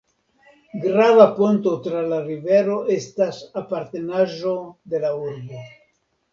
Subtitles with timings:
[0.85, 4.57] Grava ponto tra la rivero estas apartenaĵo
[4.95, 5.65] de la urbo.